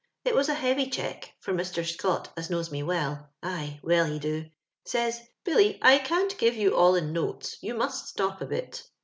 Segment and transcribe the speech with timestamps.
[0.25, 1.85] It was a heavy cheque, for Mr.
[1.85, 4.49] Scott, as knows me well— aye, well, ho do—
[4.83, 8.89] says * Billy, I can't give you all in notes, you must stop a bit.'